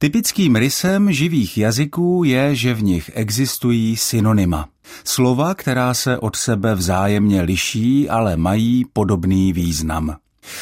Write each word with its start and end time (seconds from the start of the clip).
Typickým 0.00 0.56
rysem 0.56 1.12
živých 1.12 1.58
jazyků 1.58 2.24
je, 2.24 2.54
že 2.54 2.74
v 2.74 2.82
nich 2.82 3.10
existují 3.14 3.96
synonyma. 3.96 4.68
Slova, 5.04 5.54
která 5.54 5.94
se 5.94 6.18
od 6.18 6.36
sebe 6.36 6.74
vzájemně 6.74 7.42
liší, 7.42 8.08
ale 8.08 8.36
mají 8.36 8.84
podobný 8.92 9.52
význam. 9.52 10.16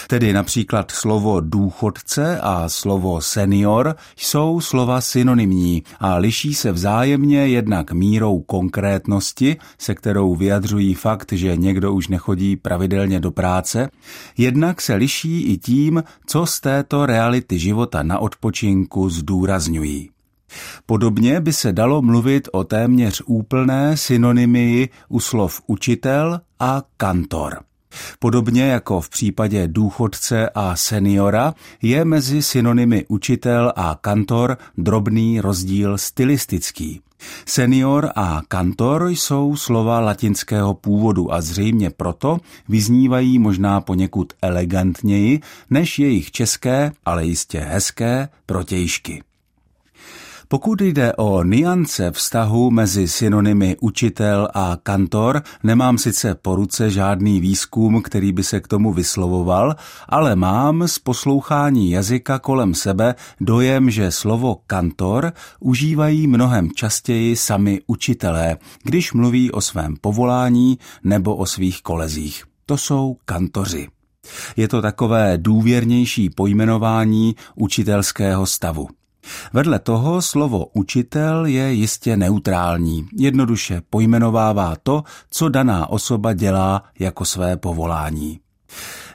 Tedy 0.08 0.32
například 0.32 0.90
slovo 0.90 1.40
důchodce 1.40 2.40
a 2.40 2.68
slovo 2.68 3.20
senior 3.20 3.96
jsou 4.16 4.60
slova 4.60 5.00
synonymní 5.00 5.82
a 6.00 6.16
liší 6.16 6.54
se 6.54 6.72
vzájemně 6.72 7.46
jednak 7.46 7.92
mírou 7.92 8.40
konkrétnosti, 8.40 9.56
se 9.78 9.94
kterou 9.94 10.34
vyjadřují 10.34 10.94
fakt, 10.94 11.32
že 11.32 11.56
někdo 11.56 11.92
už 11.92 12.08
nechodí 12.08 12.56
pravidelně 12.56 13.20
do 13.20 13.30
práce, 13.30 13.90
jednak 14.38 14.80
se 14.80 14.94
liší 14.94 15.42
i 15.42 15.58
tím, 15.58 16.02
co 16.26 16.46
z 16.46 16.60
této 16.60 17.06
reality 17.06 17.58
života 17.58 18.02
na 18.02 18.18
odpočinku 18.18 19.10
zdůrazňují. 19.10 20.10
Podobně 20.86 21.40
by 21.40 21.52
se 21.52 21.72
dalo 21.72 22.02
mluvit 22.02 22.48
o 22.52 22.64
téměř 22.64 23.22
úplné 23.26 23.96
synonymii 23.96 24.88
u 25.08 25.20
slov 25.20 25.60
učitel 25.66 26.40
a 26.60 26.82
kantor. 26.96 27.60
Podobně 28.18 28.62
jako 28.62 29.00
v 29.00 29.08
případě 29.08 29.68
důchodce 29.68 30.50
a 30.54 30.76
seniora 30.76 31.54
je 31.82 32.04
mezi 32.04 32.42
synonymy 32.42 33.04
učitel 33.08 33.72
a 33.76 33.98
kantor 34.00 34.58
drobný 34.78 35.40
rozdíl 35.40 35.98
stylistický. 35.98 37.00
Senior 37.46 38.10
a 38.16 38.42
kantor 38.48 39.08
jsou 39.08 39.56
slova 39.56 40.00
latinského 40.00 40.74
původu 40.74 41.32
a 41.32 41.40
zřejmě 41.40 41.90
proto 41.90 42.38
vyznívají 42.68 43.38
možná 43.38 43.80
poněkud 43.80 44.32
elegantněji 44.42 45.40
než 45.70 45.98
jejich 45.98 46.30
české, 46.30 46.92
ale 47.04 47.24
jistě 47.24 47.60
hezké 47.60 48.28
protějšky. 48.46 49.22
Pokud 50.48 50.80
jde 50.80 51.12
o 51.12 51.44
niance 51.44 52.10
vztahu 52.10 52.70
mezi 52.70 53.08
synonymy 53.08 53.76
učitel 53.80 54.48
a 54.54 54.78
kantor, 54.82 55.42
nemám 55.62 55.98
sice 55.98 56.34
po 56.34 56.56
ruce 56.56 56.90
žádný 56.90 57.40
výzkum, 57.40 58.02
který 58.02 58.32
by 58.32 58.44
se 58.44 58.60
k 58.60 58.68
tomu 58.68 58.92
vyslovoval, 58.92 59.76
ale 60.08 60.36
mám 60.36 60.88
z 60.88 60.98
poslouchání 60.98 61.90
jazyka 61.90 62.38
kolem 62.38 62.74
sebe 62.74 63.14
dojem, 63.40 63.90
že 63.90 64.10
slovo 64.10 64.56
kantor 64.66 65.32
užívají 65.60 66.26
mnohem 66.26 66.70
častěji 66.70 67.36
sami 67.36 67.80
učitelé, 67.86 68.56
když 68.82 69.12
mluví 69.12 69.52
o 69.52 69.60
svém 69.60 69.96
povolání 70.00 70.78
nebo 71.04 71.36
o 71.36 71.46
svých 71.46 71.82
kolezích. 71.82 72.44
To 72.66 72.76
jsou 72.76 73.16
kantoři. 73.24 73.88
Je 74.56 74.68
to 74.68 74.82
takové 74.82 75.38
důvěrnější 75.38 76.30
pojmenování 76.30 77.36
učitelského 77.54 78.46
stavu. 78.46 78.88
Vedle 79.52 79.78
toho 79.78 80.22
slovo 80.22 80.66
učitel 80.66 81.46
je 81.46 81.72
jistě 81.72 82.16
neutrální, 82.16 83.08
jednoduše 83.16 83.82
pojmenovává 83.90 84.76
to, 84.82 85.02
co 85.30 85.48
daná 85.48 85.90
osoba 85.90 86.32
dělá 86.32 86.82
jako 86.98 87.24
své 87.24 87.56
povolání. 87.56 88.40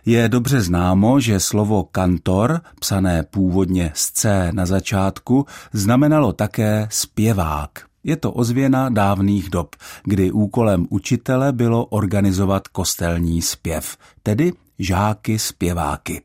Je 0.06 0.30
dobře 0.30 0.62
známo, 0.62 1.20
že 1.20 1.40
slovo 1.40 1.84
kantor, 1.84 2.62
psané 2.80 3.24
původně 3.24 3.92
z 3.96 4.12
C 4.12 4.50
na 4.52 4.66
začátku, 4.66 5.46
znamenalo 5.74 6.34
také 6.34 6.88
zpěvák. 6.92 7.70
Je 8.04 8.18
to 8.18 8.32
ozvěna 8.32 8.90
dávných 8.90 9.50
dob, 9.50 9.76
kdy 10.04 10.32
úkolem 10.32 10.88
učitele 10.90 11.52
bylo 11.54 11.86
organizovat 11.86 12.68
kostelní 12.68 13.42
zpěv, 13.42 13.98
tedy 14.24 14.54
žáky 14.80 15.40
zpěváky 15.40 16.22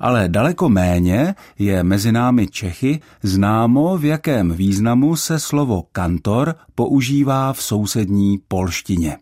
ale 0.00 0.28
daleko 0.28 0.68
méně 0.68 1.34
je 1.58 1.82
mezi 1.82 2.12
námi 2.12 2.46
Čechy 2.46 3.00
známo, 3.22 3.98
v 3.98 4.04
jakém 4.04 4.52
významu 4.52 5.16
se 5.16 5.38
slovo 5.38 5.84
kantor 5.92 6.54
používá 6.74 7.52
v 7.52 7.62
sousední 7.62 8.38
polštině. 8.48 9.18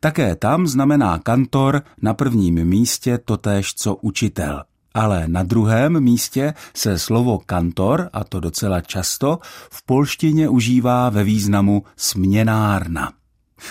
Také 0.00 0.36
tam 0.36 0.66
znamená 0.66 1.18
kantor 1.18 1.82
na 2.02 2.14
prvním 2.14 2.64
místě 2.64 3.18
totéž 3.18 3.74
co 3.74 3.94
učitel. 3.94 4.62
Ale 4.94 5.24
na 5.28 5.42
druhém 5.42 6.00
místě 6.00 6.54
se 6.74 6.98
slovo 6.98 7.38
kantor, 7.38 8.08
a 8.12 8.24
to 8.24 8.40
docela 8.40 8.80
často, 8.80 9.38
v 9.70 9.86
polštině 9.86 10.48
užívá 10.48 11.10
ve 11.10 11.24
významu 11.24 11.82
směnárna. 11.96 13.12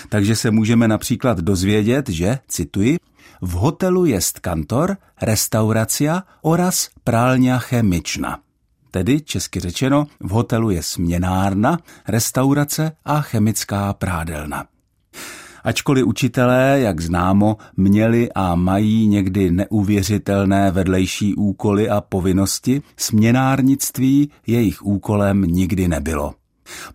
Takže 0.09 0.35
se 0.35 0.51
můžeme 0.51 0.87
například 0.87 1.39
dozvědět, 1.39 2.09
že, 2.09 2.39
cituji, 2.47 2.97
v 3.41 3.51
hotelu 3.51 4.05
jest 4.05 4.39
kantor, 4.39 4.97
restauracia 5.21 6.23
oraz 6.41 6.89
prálňa 7.03 7.59
chemična. 7.59 8.39
Tedy, 8.91 9.21
česky 9.21 9.59
řečeno, 9.59 10.07
v 10.19 10.29
hotelu 10.29 10.69
je 10.69 10.83
směnárna, 10.83 11.79
restaurace 12.07 12.91
a 13.05 13.21
chemická 13.21 13.93
prádelna. 13.93 14.65
Ačkoliv 15.63 16.05
učitelé, 16.05 16.79
jak 16.79 17.01
známo, 17.01 17.57
měli 17.77 18.29
a 18.35 18.55
mají 18.55 19.07
někdy 19.07 19.51
neuvěřitelné 19.51 20.71
vedlejší 20.71 21.35
úkoly 21.35 21.89
a 21.89 22.01
povinnosti, 22.01 22.81
směnárnictví 22.97 24.31
jejich 24.47 24.85
úkolem 24.85 25.41
nikdy 25.41 25.87
nebylo. 25.87 26.33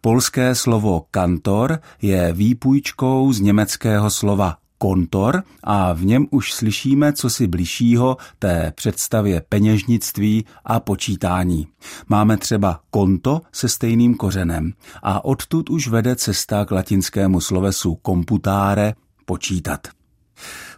Polské 0.01 0.55
slovo 0.55 1.05
kantor 1.11 1.79
je 2.03 2.33
výpůjčkou 2.33 3.33
z 3.33 3.41
německého 3.41 4.11
slova 4.11 4.57
kontor 4.79 5.43
a 5.65 5.93
v 5.93 6.05
něm 6.05 6.27
už 6.31 6.53
slyšíme 6.53 7.13
co 7.13 7.31
si 7.31 7.47
bližšího 7.47 8.17
té 8.39 8.73
představě 8.77 9.43
peněžnictví 9.49 10.45
a 10.65 10.81
počítání. 10.81 11.67
Máme 12.09 12.37
třeba 12.37 12.81
konto 12.91 13.41
se 13.53 13.69
stejným 13.69 14.15
kořenem 14.15 14.73
a 15.03 15.25
odtud 15.25 15.71
už 15.71 15.89
vede 15.89 16.17
cesta 16.17 16.65
k 16.65 16.71
latinskému 16.71 17.41
slovesu 17.41 17.95
komputáre 17.95 18.95
počítat. 19.25 19.89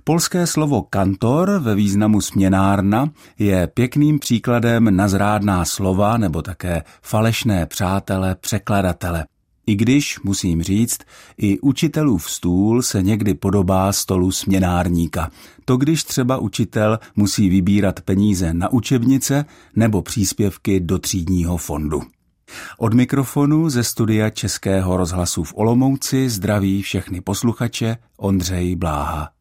Polské 0.05 0.47
slovo 0.47 0.83
kantor 0.83 1.51
ve 1.63 1.75
významu 1.75 2.21
směnárna 2.21 3.11
je 3.39 3.67
pěkným 3.67 4.19
příkladem 4.19 4.97
na 4.97 5.09
zrádná 5.09 5.65
slova 5.65 6.17
nebo 6.17 6.43
také 6.43 6.83
falešné 7.03 7.67
přátele 7.67 8.35
překladatele. 8.35 9.25
I 9.67 9.75
když, 9.75 10.21
musím 10.21 10.63
říct, 10.63 10.99
i 11.39 11.61
učitelův 11.61 12.31
stůl 12.31 12.83
se 12.83 13.03
někdy 13.03 13.35
podobá 13.35 13.93
stolu 13.93 14.33
směnárníka. 14.33 15.31
To 15.65 15.77
když 15.77 16.05
třeba 16.05 16.37
učitel 16.37 16.99
musí 17.17 17.49
vybírat 17.49 18.01
peníze 18.01 18.55
na 18.55 18.73
učebnice 18.73 19.45
nebo 19.77 20.03
příspěvky 20.03 20.81
do 20.81 20.99
třídního 20.99 21.57
fondu. 21.57 22.03
Od 22.79 22.95
mikrofonu 22.95 23.71
ze 23.71 23.85
studia 23.85 24.31
Českého 24.31 24.97
rozhlasu 24.97 25.45
v 25.45 25.55
Olomouci 25.57 26.31
zdraví 26.31 26.83
všechny 26.83 27.21
posluchače 27.21 27.97
Ondřej 28.17 28.77
Bláha. 28.77 29.40